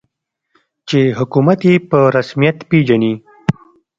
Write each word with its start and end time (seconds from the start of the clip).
چې 0.87 0.99
حکومت 1.19 1.59
یې 1.69 1.75
په 1.89 1.99
رسمیت 2.15 2.57
پېژني. 2.69 3.13